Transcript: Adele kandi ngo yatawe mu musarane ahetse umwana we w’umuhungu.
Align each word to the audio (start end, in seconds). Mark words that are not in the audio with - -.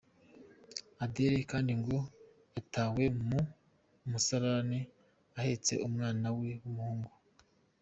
Adele 1.03 1.39
kandi 1.51 1.71
ngo 1.79 1.97
yatawe 2.55 3.03
mu 3.27 3.39
musarane 4.09 4.79
ahetse 5.39 5.73
umwana 5.87 6.27
we 6.39 6.49
w’umuhungu. 6.61 7.11